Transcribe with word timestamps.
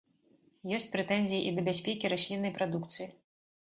Ёсць 0.77 0.87
прэтэнзіі 0.95 1.43
і 1.51 1.53
да 1.59 1.67
бяспекі 1.71 2.13
расліннай 2.17 2.59
прадукцыі. 2.61 3.13